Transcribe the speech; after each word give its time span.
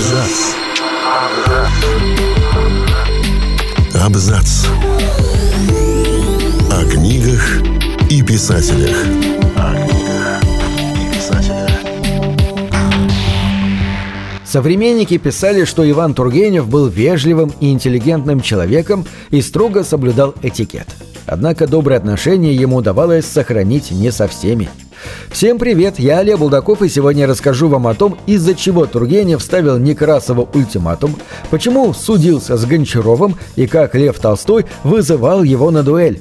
Абзац. 0.00 0.54
Абзац. 4.02 4.66
О 6.70 6.90
книгах 6.90 7.60
и 8.08 8.22
писателях. 8.22 8.96
О 9.56 9.74
книгах 9.74 10.42
и 10.96 11.14
писателях. 11.14 11.70
Современники 14.46 15.18
писали, 15.18 15.66
что 15.66 15.88
Иван 15.88 16.14
Тургенев 16.14 16.66
был 16.66 16.88
вежливым 16.88 17.52
и 17.60 17.70
интеллигентным 17.70 18.40
человеком 18.40 19.04
и 19.28 19.42
строго 19.42 19.84
соблюдал 19.84 20.34
этикет. 20.40 20.86
Однако 21.26 21.66
добрые 21.66 21.98
отношения 21.98 22.54
ему 22.54 22.76
удавалось 22.76 23.26
сохранить 23.26 23.90
не 23.90 24.10
со 24.10 24.28
всеми. 24.28 24.70
Всем 25.30 25.58
привет, 25.58 25.98
я 25.98 26.18
Олег 26.18 26.38
Булдаков 26.38 26.82
и 26.82 26.88
сегодня 26.88 27.26
расскажу 27.26 27.68
вам 27.68 27.86
о 27.86 27.94
том, 27.94 28.18
из-за 28.26 28.54
чего 28.54 28.86
Тургенев 28.86 29.42
ставил 29.42 29.78
Некрасову 29.78 30.48
ультиматум, 30.52 31.16
почему 31.50 31.92
судился 31.94 32.56
с 32.56 32.64
Гончаровым 32.64 33.36
и 33.56 33.66
как 33.66 33.94
Лев 33.94 34.18
Толстой 34.18 34.66
вызывал 34.82 35.42
его 35.42 35.70
на 35.70 35.82
дуэль. 35.82 36.20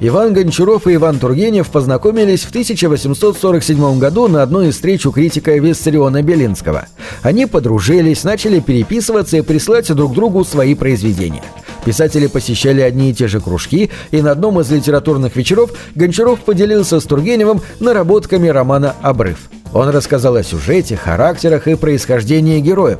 Иван 0.00 0.32
Гончаров 0.32 0.86
и 0.86 0.94
Иван 0.94 1.18
Тургенев 1.18 1.68
познакомились 1.70 2.44
в 2.44 2.50
1847 2.50 3.98
году 3.98 4.28
на 4.28 4.44
одной 4.44 4.68
из 4.68 4.74
встреч 4.74 5.06
у 5.06 5.10
критика 5.10 5.52
Виссариона 5.56 6.22
Белинского. 6.22 6.86
Они 7.22 7.46
подружились, 7.46 8.22
начали 8.22 8.60
переписываться 8.60 9.36
и 9.36 9.40
присылать 9.40 9.92
друг 9.92 10.14
другу 10.14 10.44
свои 10.44 10.76
произведения. 10.76 11.42
Писатели 11.88 12.26
посещали 12.26 12.82
одни 12.82 13.08
и 13.08 13.14
те 13.14 13.28
же 13.28 13.40
кружки, 13.40 13.90
и 14.10 14.20
на 14.20 14.32
одном 14.32 14.60
из 14.60 14.70
литературных 14.70 15.36
вечеров 15.36 15.72
Гончаров 15.94 16.40
поделился 16.40 17.00
с 17.00 17.04
Тургеневым 17.04 17.62
наработками 17.80 18.46
романа 18.48 18.94
«Обрыв». 19.00 19.48
Он 19.72 19.88
рассказал 19.88 20.36
о 20.36 20.42
сюжете, 20.42 20.96
характерах 20.96 21.66
и 21.66 21.76
происхождении 21.76 22.60
героев. 22.60 22.98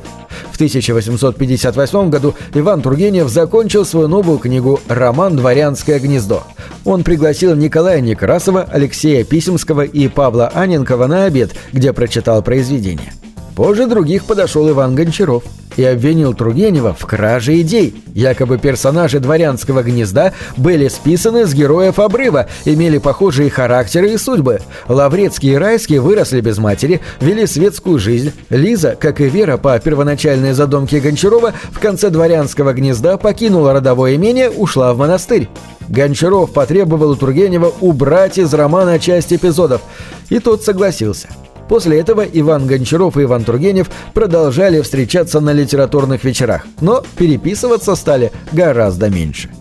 В 0.51 0.55
1858 0.55 2.09
году 2.09 2.33
Иван 2.55 2.81
Тургенев 2.81 3.29
закончил 3.29 3.85
свою 3.85 4.07
новую 4.07 4.39
книгу 4.39 4.79
«Роман 4.87 5.35
«Дворянское 5.35 5.99
гнездо». 5.99 6.41
Он 6.83 7.03
пригласил 7.03 7.53
Николая 7.53 8.01
Некрасова, 8.01 8.63
Алексея 8.63 9.23
Писемского 9.23 9.81
и 9.81 10.07
Павла 10.07 10.47
Аненкова 10.47 11.05
на 11.05 11.25
обед, 11.25 11.51
где 11.73 11.93
прочитал 11.93 12.41
произведение. 12.41 13.13
Позже 13.55 13.85
других 13.85 14.23
подошел 14.23 14.67
Иван 14.67 14.95
Гончаров 14.95 15.43
и 15.79 15.83
обвинил 15.85 16.33
Тургенева 16.33 16.93
в 16.93 17.05
краже 17.05 17.61
идей. 17.61 18.03
Якобы 18.13 18.57
персонажи 18.57 19.21
дворянского 19.21 19.81
гнезда 19.81 20.33
были 20.57 20.89
списаны 20.89 21.45
с 21.45 21.53
героев 21.53 21.99
обрыва, 21.99 22.47
имели 22.65 22.97
похожие 22.97 23.49
характеры 23.49 24.11
и 24.11 24.17
судьбы. 24.17 24.59
Лаврецкий 24.89 25.53
и 25.53 25.55
Райский 25.55 25.99
выросли 25.99 26.41
без 26.41 26.57
матери, 26.57 26.99
вели 27.21 27.47
светскую 27.47 27.97
жизнь. 27.97 28.33
Лиза, 28.49 28.97
как 28.99 29.21
и 29.21 29.29
Вера 29.29 29.55
по 29.55 29.79
первоначальной 29.79 30.51
задумке 30.51 30.99
Гончарова, 30.99 31.53
в 31.71 31.79
конце 31.79 32.09
дворянского 32.09 32.73
гнезда 32.73 33.15
покинула 33.15 33.71
родовое 33.71 34.17
имение, 34.17 34.49
ушла 34.49 34.93
в 34.93 34.97
монастырь. 34.97 35.47
Гончаров 35.87 36.51
потребовал 36.51 37.11
у 37.11 37.15
Тургенева 37.15 37.71
убрать 37.79 38.37
из 38.37 38.53
романа 38.53 38.99
часть 38.99 39.31
эпизодов, 39.31 39.79
и 40.27 40.39
тот 40.39 40.61
согласился. 40.61 41.29
После 41.69 41.99
этого 41.99 42.23
Иван 42.23 42.65
Гончаров 42.65 43.15
и 43.15 43.23
Иван 43.23 43.43
Тургенев 43.43 43.89
продолжали 44.15 44.81
встречаться 44.81 45.39
на 45.39 45.53
литературных 45.53 46.23
вечерах, 46.23 46.65
но 46.81 47.03
переписываться 47.15 47.95
стали 47.95 48.31
гораздо 48.51 49.09
меньше. 49.09 49.51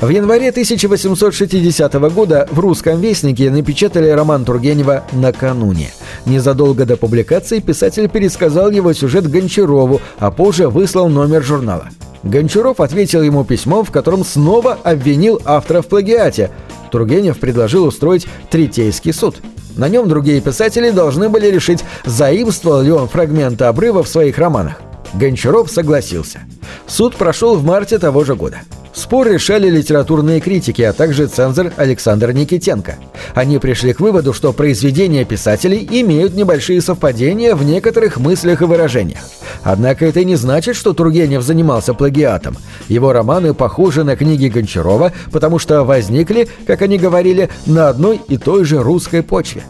В 0.00 0.08
январе 0.08 0.48
1860 0.48 1.92
года 2.12 2.48
в 2.50 2.58
«Русском 2.58 3.00
вестнике» 3.00 3.50
напечатали 3.50 4.08
роман 4.08 4.44
Тургенева 4.44 5.04
«Накануне». 5.12 5.90
Незадолго 6.24 6.86
до 6.86 6.96
публикации 6.96 7.60
писатель 7.60 8.08
пересказал 8.08 8.70
его 8.70 8.94
сюжет 8.94 9.30
Гончарову, 9.30 10.00
а 10.18 10.30
позже 10.30 10.68
выслал 10.68 11.08
номер 11.08 11.42
журнала. 11.42 11.90
Гончаров 12.22 12.80
ответил 12.80 13.22
ему 13.22 13.44
письмом, 13.44 13.84
в 13.84 13.90
котором 13.90 14.24
снова 14.24 14.78
обвинил 14.82 15.40
автора 15.44 15.82
в 15.82 15.86
плагиате. 15.86 16.50
Тургенев 16.90 17.38
предложил 17.38 17.84
устроить 17.84 18.26
третейский 18.50 19.12
суд– 19.12 19.36
на 19.76 19.88
нем 19.88 20.08
другие 20.08 20.40
писатели 20.40 20.90
должны 20.90 21.28
были 21.28 21.46
решить, 21.46 21.84
заимствовал 22.04 22.82
ли 22.82 22.90
он 22.90 23.08
фрагменты 23.08 23.64
обрыва 23.64 24.02
в 24.02 24.08
своих 24.08 24.38
романах. 24.38 24.80
Гончаров 25.14 25.70
согласился. 25.70 26.40
Суд 26.86 27.16
прошел 27.16 27.56
в 27.56 27.64
марте 27.64 27.98
того 27.98 28.24
же 28.24 28.34
года. 28.34 28.60
Спор 28.92 29.26
решали 29.26 29.70
литературные 29.70 30.40
критики, 30.40 30.82
а 30.82 30.92
также 30.92 31.26
цензор 31.26 31.72
Александр 31.76 32.32
Никитенко. 32.32 32.96
Они 33.34 33.58
пришли 33.58 33.94
к 33.94 34.00
выводу, 34.00 34.34
что 34.34 34.52
произведения 34.52 35.24
писателей 35.24 35.88
имеют 35.90 36.34
небольшие 36.34 36.82
совпадения 36.82 37.54
в 37.54 37.64
некоторых 37.64 38.18
мыслях 38.18 38.60
и 38.60 38.66
выражениях. 38.66 39.22
Однако 39.62 40.04
это 40.04 40.24
не 40.24 40.36
значит, 40.36 40.76
что 40.76 40.92
Тургенев 40.92 41.42
занимался 41.42 41.94
плагиатом. 41.94 42.56
Его 42.88 43.12
романы 43.12 43.54
похожи 43.54 44.04
на 44.04 44.14
книги 44.14 44.48
Гончарова, 44.48 45.12
потому 45.30 45.58
что 45.58 45.84
возникли, 45.84 46.48
как 46.66 46.82
они 46.82 46.98
говорили, 46.98 47.48
на 47.64 47.88
одной 47.88 48.20
и 48.28 48.36
той 48.36 48.64
же 48.64 48.82
русской 48.82 49.22
почве. 49.22 49.62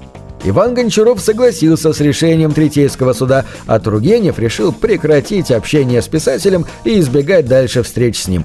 Иван 0.44 0.74
Гончаров 0.74 1.20
согласился 1.20 1.92
с 1.92 2.00
решением 2.00 2.52
Третейского 2.52 3.12
суда, 3.12 3.44
а 3.66 3.78
Тургенев 3.78 4.40
решил 4.40 4.72
прекратить 4.72 5.52
общение 5.52 6.02
с 6.02 6.08
писателем 6.08 6.66
и 6.84 6.98
избегать 6.98 7.46
дальше 7.46 7.84
встреч 7.84 8.20
с 8.20 8.26
ним. 8.26 8.44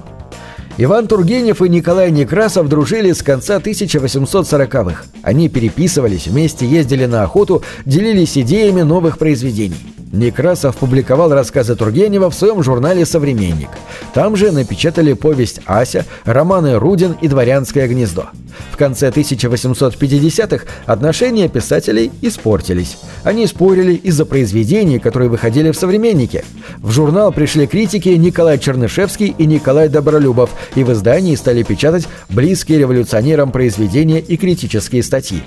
Иван 0.80 1.08
Тургенев 1.08 1.60
и 1.60 1.68
Николай 1.68 2.12
Некрасов 2.12 2.68
дружили 2.68 3.10
с 3.10 3.20
конца 3.20 3.56
1840-х. 3.56 5.06
Они 5.22 5.48
переписывались, 5.48 6.28
вместе 6.28 6.66
ездили 6.66 7.04
на 7.04 7.24
охоту, 7.24 7.64
делились 7.84 8.38
идеями 8.38 8.82
новых 8.82 9.18
произведений. 9.18 9.97
Некрасов 10.12 10.76
публиковал 10.76 11.32
рассказы 11.32 11.74
Тургенева 11.74 12.30
в 12.30 12.34
своем 12.34 12.62
журнале 12.62 13.04
«Современник». 13.04 13.68
Там 14.14 14.36
же 14.36 14.52
напечатали 14.52 15.12
повесть 15.12 15.60
«Ася», 15.66 16.04
романы 16.24 16.78
«Рудин» 16.78 17.16
и 17.20 17.28
«Дворянское 17.28 17.86
гнездо». 17.88 18.26
В 18.70 18.76
конце 18.76 19.10
1850-х 19.10 20.64
отношения 20.86 21.48
писателей 21.48 22.10
испортились. 22.22 22.96
Они 23.22 23.46
спорили 23.46 23.94
из-за 23.94 24.24
произведений, 24.24 24.98
которые 24.98 25.28
выходили 25.28 25.70
в 25.70 25.76
«Современнике». 25.76 26.44
В 26.78 26.90
журнал 26.90 27.32
пришли 27.32 27.66
критики 27.66 28.08
Николай 28.08 28.58
Чернышевский 28.58 29.34
и 29.36 29.46
Николай 29.46 29.88
Добролюбов, 29.88 30.50
и 30.74 30.84
в 30.84 30.92
издании 30.92 31.34
стали 31.34 31.62
печатать 31.62 32.08
близкие 32.28 32.78
революционерам 32.78 33.52
произведения 33.52 34.20
и 34.20 34.36
критические 34.36 35.02
статьи. 35.02 35.42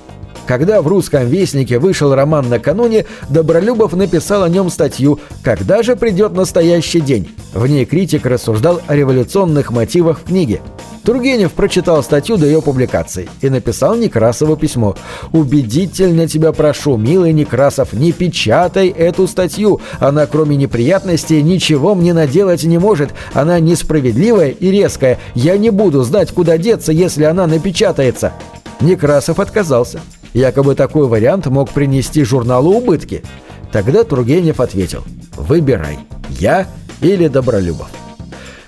Когда 0.47 0.81
в 0.81 0.88
«Русском 0.88 1.28
вестнике» 1.28 1.79
вышел 1.79 2.13
роман 2.13 2.50
накануне, 2.50 3.06
Добролюбов 3.29 3.94
написал 3.94 4.44
о 4.44 4.50
нем 4.50 4.69
статью 4.69 5.19
«Когда 5.44 5.84
же 5.84 5.96
придет 5.96 6.34
настоящий 6.34 7.00
день?». 7.00 7.29
В 7.53 7.68
ней 7.68 7.85
критик 7.85 8.25
рассуждал 8.25 8.81
о 8.88 8.96
революционных 8.96 9.72
мотивах 9.72 10.19
в 10.19 10.24
книге. 10.25 10.62
Тургенев 11.03 11.53
прочитал 11.53 12.03
статью 12.03 12.38
до 12.38 12.46
ее 12.46 12.62
публикации 12.62 13.28
и 13.41 13.50
написал 13.50 13.96
Некрасову 13.96 14.56
письмо. 14.56 14.96
«Убедительно 15.31 16.28
тебя 16.28 16.51
прошу, 16.51 16.97
милый 16.97 17.34
Некрасов, 17.34 17.94
не 17.94 18.12
печатай 18.12 18.90
эту 18.90 19.28
статью. 19.28 19.81
Она, 20.00 20.28
кроме 20.28 20.56
неприятностей, 20.57 21.41
ничего 21.41 21.96
мне 21.96 22.13
наделать 22.13 22.63
не 22.63 22.78
может. 22.78 23.12
Она 23.34 23.59
несправедливая 23.59 24.50
и 24.50 24.69
резкая. 24.69 25.18
Я 25.34 25.57
не 25.57 25.72
буду 25.72 26.03
знать, 26.03 26.31
куда 26.31 26.57
деться, 26.57 26.91
если 26.91 27.24
она 27.24 27.47
напечатается». 27.47 28.34
Некрасов 28.80 29.40
отказался. 29.40 30.01
Якобы 30.34 30.75
такой 30.75 31.08
вариант 31.08 31.47
мог 31.47 31.69
принести 31.72 32.24
журналу 32.24 32.78
убытки. 32.78 33.24
Тогда 33.72 34.03
Тургенев 34.03 34.59
ответил 34.59 35.03
«Выбирай, 35.36 36.00
я 36.30 36.68
или 37.02 37.28
Добролюбов». 37.28 37.90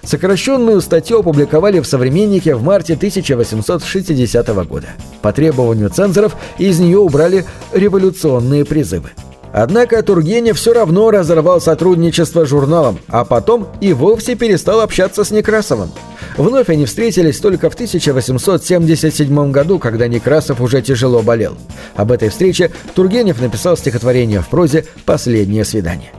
Сокращенную 0.04 0.82
статью 0.82 1.20
опубликовали 1.20 1.80
в 1.80 1.88
«Современнике» 1.88 2.56
в 2.56 2.64
марте 2.64 2.94
1860 2.96 4.48
года. 4.66 4.88
По 5.22 5.32
требованию 5.32 5.90
цензоров 5.90 6.36
из 6.58 6.80
нее 6.80 7.00
убрали 7.00 7.46
революционные 7.72 8.66
призывы. 8.66 9.12
Однако 9.54 10.02
Тургенев 10.04 10.58
все 10.58 10.74
равно 10.74 11.12
разорвал 11.12 11.62
сотрудничество 11.62 12.44
с 12.44 12.50
журналом, 12.50 13.00
а 13.08 13.24
потом 13.24 13.68
и 13.80 13.94
вовсе 13.94 14.36
перестал 14.36 14.82
общаться 14.82 15.24
с 15.24 15.32
Некрасовым. 15.32 15.92
Вновь 16.38 16.70
они 16.70 16.86
встретились 16.86 17.40
только 17.40 17.70
в 17.70 17.74
1877 17.74 19.52
году, 19.52 19.80
когда 19.80 20.08
Некрасов 20.08 20.62
уже 20.62 20.82
тяжело 20.82 21.22
болел. 21.22 21.58
Об 21.96 22.12
этой 22.12 22.30
встрече 22.30 22.72
Тургенев 22.96 23.40
написал 23.42 23.78
стихотворение 23.78 24.42
в 24.42 24.48
прозе 24.48 24.86
«Последнее 25.06 25.66
свидание». 25.66 26.12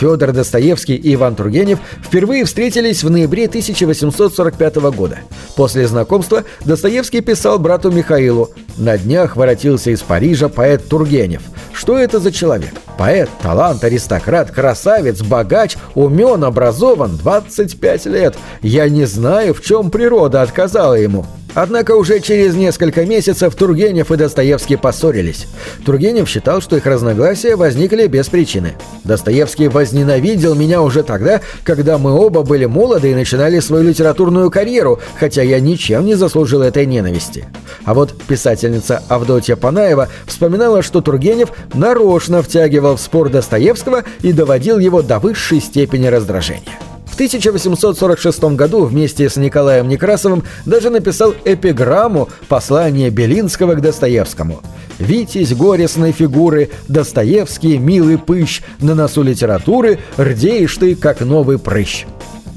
Федор 0.00 0.32
Достоевский 0.32 0.96
и 0.96 1.12
Иван 1.14 1.36
Тургенев 1.36 1.78
впервые 2.02 2.46
встретились 2.46 3.04
в 3.04 3.10
ноябре 3.10 3.44
1845 3.44 4.76
года. 4.76 5.18
После 5.56 5.86
знакомства 5.86 6.44
Достоевский 6.64 7.20
писал 7.20 7.58
брату 7.58 7.90
Михаилу 7.90 8.48
«На 8.78 8.96
днях 8.96 9.36
воротился 9.36 9.90
из 9.90 10.00
Парижа 10.00 10.48
поэт 10.48 10.88
Тургенев. 10.88 11.42
Что 11.74 11.98
это 11.98 12.18
за 12.18 12.32
человек? 12.32 12.72
Поэт, 12.96 13.28
талант, 13.42 13.84
аристократ, 13.84 14.50
красавец, 14.50 15.20
богач, 15.20 15.76
умен, 15.94 16.44
образован, 16.44 17.18
25 17.18 18.06
лет. 18.06 18.38
Я 18.62 18.88
не 18.88 19.04
знаю, 19.04 19.52
в 19.52 19.60
чем 19.60 19.90
природа 19.90 20.40
отказала 20.40 20.94
ему». 20.94 21.26
Однако 21.54 21.92
уже 21.96 22.20
через 22.20 22.54
несколько 22.54 23.04
месяцев 23.04 23.54
Тургенев 23.54 24.12
и 24.12 24.16
Достоевский 24.16 24.76
поссорились. 24.76 25.46
Тургенев 25.84 26.28
считал, 26.28 26.60
что 26.60 26.76
их 26.76 26.86
разногласия 26.86 27.56
возникли 27.56 28.06
без 28.06 28.28
причины. 28.28 28.74
Достоевский 29.04 29.68
возненавидел 29.68 30.54
меня 30.54 30.82
уже 30.82 31.02
тогда, 31.02 31.40
когда 31.64 31.98
мы 31.98 32.12
оба 32.12 32.42
были 32.42 32.66
молоды 32.66 33.10
и 33.10 33.14
начинали 33.14 33.58
свою 33.60 33.88
литературную 33.88 34.50
карьеру, 34.50 35.00
хотя 35.18 35.42
я 35.42 35.58
ничем 35.60 36.04
не 36.04 36.14
заслужил 36.14 36.62
этой 36.62 36.86
ненависти. 36.86 37.46
А 37.84 37.94
вот 37.94 38.14
писательница 38.22 39.02
Авдотья 39.08 39.56
Панаева 39.56 40.08
вспоминала, 40.26 40.82
что 40.82 41.00
Тургенев 41.00 41.52
нарочно 41.74 42.42
втягивал 42.42 42.96
в 42.96 43.00
спор 43.00 43.28
Достоевского 43.28 44.04
и 44.22 44.32
доводил 44.32 44.78
его 44.78 45.02
до 45.02 45.18
высшей 45.18 45.60
степени 45.60 46.06
раздражения. 46.06 46.89
1846 47.20 48.56
году 48.56 48.86
вместе 48.86 49.28
с 49.28 49.36
Николаем 49.36 49.88
Некрасовым 49.88 50.42
даже 50.64 50.88
написал 50.88 51.34
эпиграмму 51.44 52.30
«Послание 52.48 53.10
Белинского 53.10 53.74
к 53.74 53.82
Достоевскому». 53.82 54.62
«Витязь 54.98 55.52
горестной 55.52 56.12
фигуры, 56.12 56.70
Достоевский, 56.88 57.76
милый 57.76 58.16
пыщ, 58.16 58.62
на 58.80 58.94
носу 58.94 59.22
литературы, 59.22 59.98
рдеешь 60.16 60.74
ты, 60.78 60.94
как 60.94 61.20
новый 61.20 61.58
прыщ». 61.58 62.06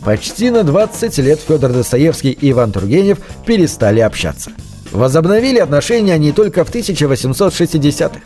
Почти 0.06 0.50
на 0.50 0.63
20 0.63 1.18
лет 1.18 1.42
Федор 1.45 1.74
Достоевский 1.74 2.31
и 2.31 2.51
Иван 2.51 2.71
Тургенев 2.71 3.18
перестали 3.45 4.00
общаться. 4.00 4.51
Возобновили 4.94 5.57
отношения 5.57 6.13
они 6.13 6.31
только 6.31 6.63
в 6.63 6.74
1860-х. 6.74 8.19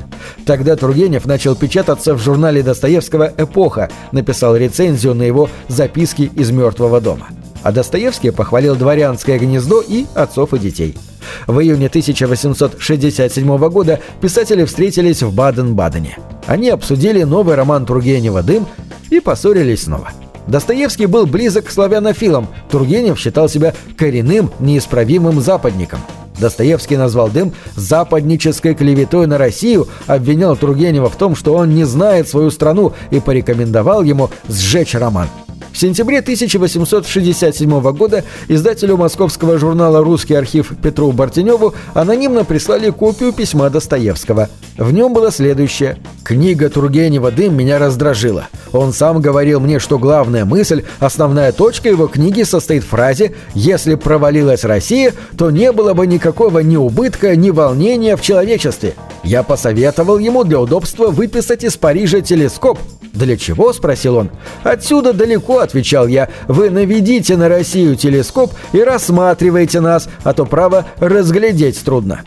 Тогда 0.46 0.76
Тургенев 0.76 1.26
начал 1.26 1.56
печататься 1.56 2.14
в 2.14 2.22
журнале 2.22 2.62
Достоевского 2.62 3.32
«Эпоха», 3.38 3.90
написал 4.12 4.56
рецензию 4.56 5.16
на 5.16 5.24
его 5.24 5.50
«Записки 5.70 6.30
из 6.36 6.52
мертвого 6.52 7.00
дома». 7.00 7.28
А 7.64 7.72
Достоевский 7.72 8.32
похвалил 8.32 8.76
«Дворянское 8.76 9.40
гнездо» 9.40 9.82
и 9.82 10.06
«Отцов 10.14 10.54
и 10.54 10.60
детей». 10.60 10.98
В 11.48 11.60
июне 11.62 11.88
1867 11.88 13.58
года 13.70 14.02
писатели 14.22 14.66
встретились 14.66 15.24
в 15.24 15.34
Баден-Бадене. 15.34 16.18
Они 16.48 16.70
обсудили 16.70 17.24
новый 17.24 17.56
роман 17.56 17.86
Тургенева 17.86 18.44
«Дым» 18.44 18.68
и 19.10 19.22
поссорились 19.22 19.84
снова. 19.84 20.12
Достоевский 20.48 21.06
был 21.06 21.28
близок 21.28 21.66
к 21.66 21.72
славянофилам, 21.72 22.50
Тургенев 22.70 23.18
считал 23.18 23.48
себя 23.48 23.74
коренным, 23.98 24.52
неисправимым 24.60 25.40
западником– 25.40 26.00
Достоевский 26.38 26.98
назвал 26.98 27.30
дым 27.30 27.54
западнической 27.76 28.76
клеветой 28.76 29.28
на 29.28 29.38
Россию, 29.38 29.88
обвинял 30.06 30.56
Тургенева 30.56 31.10
в 31.10 31.16
том, 31.16 31.36
что 31.36 31.54
он 31.54 31.74
не 31.74 31.84
знает 31.84 32.28
свою 32.28 32.52
страну 32.52 32.94
и 33.12 33.20
порекомендовал 33.20 34.04
ему 34.04 34.30
сжечь 34.48 34.96
роман. 34.96 35.28
В 35.78 35.80
сентябре 35.80 36.22
1867 36.22 37.80
года 37.92 38.24
издателю 38.48 38.98
московского 38.98 39.60
журнала 39.60 40.04
«Русский 40.04 40.34
архив» 40.34 40.74
Петру 40.82 41.12
Бартеневу 41.12 41.76
анонимно 41.94 42.46
прислали 42.46 42.90
копию 42.90 43.32
письма 43.32 43.70
Достоевского. 43.70 44.50
В 44.76 44.92
нем 44.92 45.14
было 45.14 45.32
следующее. 45.32 46.00
«Книга 46.24 46.72
Тургенева 46.72 47.30
«Дым» 47.30 47.56
меня 47.56 47.78
раздражила. 47.78 48.48
Он 48.74 48.92
сам 48.92 49.22
говорил 49.22 49.60
мне, 49.60 49.78
что 49.78 50.00
главная 50.00 50.46
мысль, 50.46 50.84
основная 50.98 51.52
точка 51.52 51.90
его 51.90 52.08
книги 52.08 52.42
состоит 52.42 52.84
в 52.84 52.88
фразе 52.88 53.36
«Если 53.54 53.94
провалилась 53.94 54.64
Россия, 54.64 55.14
то 55.38 55.52
не 55.52 55.72
было 55.72 55.94
бы 55.94 56.08
никакого 56.08 56.58
ни 56.58 56.76
убытка, 56.76 57.36
ни 57.36 57.52
волнения 57.52 58.18
в 58.18 58.22
человечестве». 58.24 58.96
Я 59.24 59.44
посоветовал 59.44 60.18
ему 60.18 60.44
для 60.44 60.60
удобства 60.60 61.10
выписать 61.10 61.64
из 61.64 61.78
Парижа 61.78 62.22
телескоп, 62.22 62.80
«Для 63.18 63.36
чего?»– 63.36 63.74
спросил 63.74 64.16
он. 64.18 64.30
«Отсюда 64.64 65.12
далеко»,– 65.12 65.60
отвечал 65.60 66.08
я. 66.08 66.30
«Вы 66.48 66.70
наведите 66.70 67.36
на 67.36 67.50
Россию 67.50 67.96
телескоп 67.96 68.54
и 68.74 68.82
рассматривайте 68.82 69.82
нас, 69.82 70.08
а 70.24 70.34
то, 70.34 70.46
право, 70.46 70.86
разглядеть 71.00 71.84
трудно». 71.84 72.22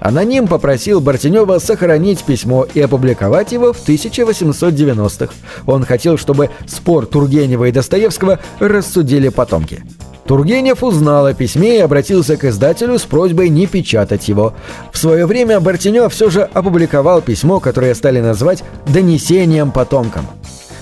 Аноним 0.00 0.46
попросил 0.46 1.00
Бартенева 1.00 1.58
сохранить 1.60 2.24
письмо 2.24 2.66
и 2.74 2.80
опубликовать 2.80 3.52
его 3.52 3.72
в 3.72 3.88
1890-х. 3.88 5.32
Он 5.64 5.82
хотел, 5.82 6.18
чтобы 6.18 6.50
спор 6.66 7.06
Тургенева 7.06 7.64
и 7.64 7.72
Достоевского 7.72 8.38
рассудили 8.58 9.30
потомки. 9.30 9.82
Тургенев 10.26 10.82
узнал 10.82 11.26
о 11.26 11.34
письме 11.34 11.78
и 11.78 11.80
обратился 11.80 12.36
к 12.36 12.44
издателю 12.44 12.98
с 12.98 13.02
просьбой 13.02 13.50
не 13.50 13.66
печатать 13.66 14.28
его. 14.28 14.54
В 14.90 14.98
свое 14.98 15.26
время 15.26 15.60
Бартенев 15.60 16.12
все 16.12 16.30
же 16.30 16.42
опубликовал 16.42 17.20
письмо, 17.20 17.60
которое 17.60 17.94
стали 17.94 18.20
назвать 18.20 18.64
«донесением 18.86 19.70
потомкам». 19.70 20.26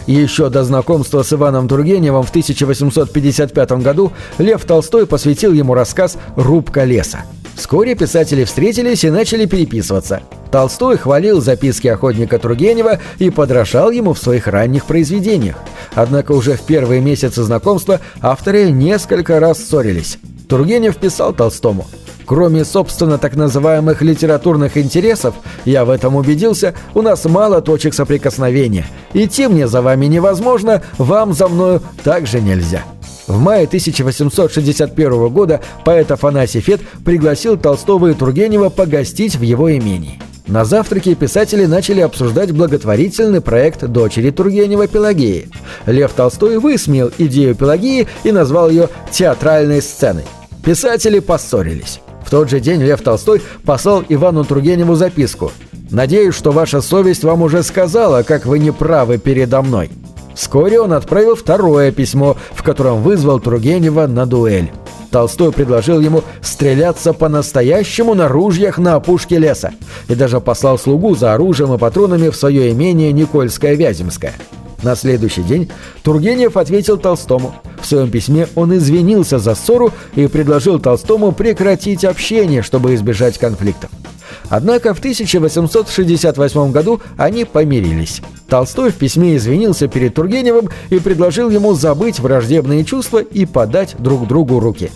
Еще 0.07 0.49
до 0.49 0.65
знакомства 0.65 1.23
с 1.23 1.33
Иваном 1.33 1.69
Тургеневым 1.69 2.25
в 2.25 2.31
1855 2.31 3.73
году 3.83 4.13
Лев 4.39 4.65
Толстой 4.65 5.07
посвятил 5.07 5.53
ему 5.53 5.75
рассказ 5.75 6.19
«Рубка 6.37 6.85
леса». 6.85 7.21
Вскоре 7.55 7.95
писатели 7.95 8.45
встретились 8.45 9.05
и 9.05 9.11
начали 9.11 9.47
переписываться. 9.47 10.23
Толстой 10.51 10.99
хвалил 10.99 11.41
записки 11.41 11.89
охотника 11.89 12.39
Тургенева 12.39 12.99
и 13.19 13.31
подражал 13.31 13.91
ему 13.91 14.13
в 14.13 14.19
своих 14.19 14.47
ранних 14.47 14.85
произведениях. 14.85 15.57
Однако 15.95 16.33
уже 16.33 16.55
в 16.55 16.63
первые 16.63 17.01
месяцы 17.01 17.43
знакомства 17.43 18.01
авторы 18.21 18.71
несколько 18.71 19.41
раз 19.41 19.59
ссорились. 19.59 20.19
Тургенев 20.49 20.97
писал 20.97 21.33
Толстому 21.33 21.87
Кроме, 22.27 22.65
собственно, 22.65 23.19
так 23.19 23.37
называемых 23.37 24.01
литературных 24.03 24.77
интересов, 24.77 25.35
я 25.65 25.85
в 25.85 25.91
этом 25.91 26.17
убедился, 26.17 26.75
у 26.95 27.03
нас 27.03 27.25
мало 27.25 27.61
точек 27.61 27.95
соприкосновения. 27.95 28.87
Идти 29.13 29.49
мне 29.49 29.67
за 29.67 29.83
вами 29.83 30.07
невозможно, 30.07 30.83
вам 30.99 31.33
за 31.33 31.49
мною 31.49 31.83
также 32.05 32.41
нельзя. 32.41 32.85
В 33.27 33.39
мае 33.39 33.67
1861 33.67 35.29
года 35.29 35.61
поэт 35.85 36.11
Афанасий 36.11 36.61
Фет 36.61 36.81
пригласил 37.05 37.57
Толстого 37.57 38.09
и 38.09 38.15
Тургенева 38.15 38.69
погостить 38.69 39.37
в 39.37 39.43
его 39.43 39.75
имении. 39.77 40.21
На 40.47 40.65
завтраке 40.65 41.15
писатели 41.15 41.67
начали 41.67 42.01
обсуждать 42.01 42.51
благотворительный 42.51 43.41
проект 43.41 43.85
дочери 43.85 44.31
Тургенева 44.31 44.89
Пелагеи. 44.89 45.49
Лев 45.87 46.13
Толстой 46.13 46.59
высмеял 46.59 47.13
идею 47.17 47.55
Пелагеи 47.55 48.09
и 48.25 48.33
назвал 48.33 48.69
ее 48.69 48.89
«театральной 49.11 49.81
сценой». 49.81 50.25
Писатели 50.65 51.21
поссорились. 51.21 52.01
В 52.25 52.31
тот 52.31 52.51
же 52.51 52.61
день 52.61 52.83
Лев 52.83 53.03
Толстой 53.03 53.41
послал 53.65 54.05
Ивану 54.09 54.45
Тургеневу 54.45 54.97
записку 54.97 55.53
«Надеюсь, 55.91 56.35
что 56.35 56.51
ваша 56.51 56.81
совесть 56.81 57.23
вам 57.23 57.43
уже 57.43 57.63
сказала, 57.63 58.23
как 58.23 58.45
вы 58.45 58.59
не 58.59 58.73
правы 58.73 59.19
передо 59.19 59.63
мной». 59.63 59.91
Вскоре 60.35 60.81
он 60.81 60.93
отправил 60.93 61.35
второе 61.35 61.93
письмо, 61.93 62.37
в 62.53 62.63
котором 62.63 63.03
вызвал 63.03 63.41
Тургенева 63.41 64.07
на 64.07 64.27
дуэль. 64.27 64.71
Толстой 65.11 65.53
предложил 65.53 66.01
ему 66.01 66.23
стреляться 66.41 67.13
по-настоящему 67.13 68.15
на 68.15 68.29
ружьях 68.29 68.79
на 68.79 68.95
опушке 68.95 69.39
леса 69.39 69.73
и 70.09 70.15
даже 70.15 70.41
послал 70.41 70.79
слугу 70.79 71.15
за 71.15 71.35
оружием 71.35 71.75
и 71.75 71.79
патронами 71.79 72.31
в 72.31 72.37
свое 72.37 72.73
имение 72.73 73.13
Никольское-Вяземское. 73.13 74.33
На 74.83 74.97
следующий 74.97 75.43
день 75.43 75.71
Тургенев 76.03 76.57
ответил 76.57 76.97
Толстому. 76.97 77.55
В 77.81 77.87
своем 77.87 78.11
письме 78.11 78.49
он 78.55 78.75
извинился 78.77 79.39
за 79.39 79.55
ссору 79.55 79.93
и 80.17 80.27
предложил 80.27 80.81
Толстому 80.81 81.33
прекратить 81.33 82.05
общение, 82.05 82.63
чтобы 82.63 82.95
избежать 82.95 83.39
конфликтов. 83.39 83.91
Однако 84.53 84.93
в 84.93 84.99
1868 84.99 86.73
году 86.73 87.01
они 87.17 87.47
помирились. 87.47 88.21
Толстой 88.49 88.91
в 88.91 88.97
письме 88.97 89.37
извинился 89.37 89.89
перед 89.89 90.15
Тургеневым 90.15 90.69
и 90.91 90.99
предложил 90.99 91.49
ему 91.49 91.73
забыть 91.73 92.19
враждебные 92.19 92.85
чувства 92.85 93.21
и 93.23 93.47
подать 93.47 93.97
друг 93.99 94.29
другу 94.29 94.61
руки. 94.61 94.91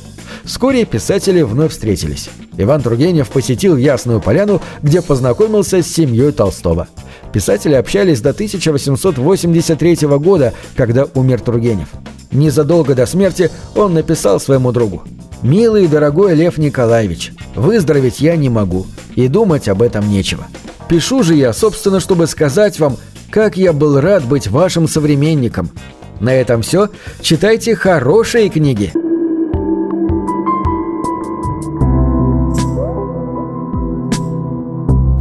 Вскоре 0.45 0.85
писатели 0.85 1.41
вновь 1.41 1.73
встретились. 1.73 2.29
Иван 2.59 2.83
Тургенев 2.83 3.31
посетил 3.31 3.79
Ясную 3.79 4.21
Поляну, 4.21 4.61
где 4.83 5.01
познакомился 5.01 5.83
с 5.83 5.87
семьей 5.87 6.33
Толстого. 6.33 6.87
Писатели 7.33 7.73
общались 7.73 8.21
до 8.21 8.31
1883 8.31 10.07
года, 10.19 10.53
когда 10.77 11.07
умер 11.15 11.41
Тургенев. 11.41 11.89
Незадолго 12.31 12.95
до 12.95 13.07
смерти 13.07 13.51
он 13.75 13.95
написал 13.95 14.39
своему 14.39 14.71
другу 14.73 15.05
«Милый 15.47 15.85
и 15.85 15.87
дорогой 15.87 16.35
Лев 16.35 16.59
Николаевич, 16.59 17.33
выздороветь 17.55 18.19
я 18.19 18.35
не 18.35 18.49
могу, 18.49 18.85
и 19.15 19.29
думать 19.29 19.69
об 19.69 19.81
этом 19.81 20.11
нечего. 20.11 20.45
Пишу 20.89 21.23
же 21.23 21.37
я, 21.37 21.53
собственно, 21.53 22.01
чтобы 22.01 22.27
сказать 22.27 22.81
вам, 22.81 22.97
как 23.31 23.57
я 23.57 23.73
был 23.73 24.01
рад 24.01 24.25
быть 24.25 24.49
вашим 24.49 24.89
современником. 24.89 25.71
На 26.19 26.35
этом 26.35 26.63
все. 26.63 26.89
Читайте 27.21 27.77
хорошие 27.77 28.49
книги». 28.49 28.93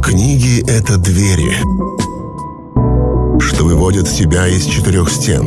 Книги— 0.02 0.64
это 0.68 0.98
двери, 0.98 1.54
что 3.40 3.64
выводят 3.64 4.08
тебя 4.08 4.48
из 4.48 4.64
четырех 4.64 5.08
стен. 5.08 5.46